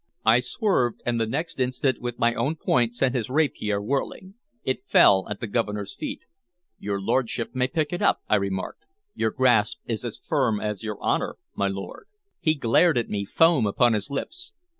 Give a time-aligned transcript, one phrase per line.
[0.25, 4.33] I swerved, and the next instant with my own point sent his rapier whirling.
[4.63, 6.21] It fell at the Governor's feet.
[6.79, 8.85] "Your lordship may pick it up," I remarked.
[9.13, 12.07] "Your grasp is as firm as your honor, my lord."
[12.39, 14.53] He glared at me, foam upon his lips.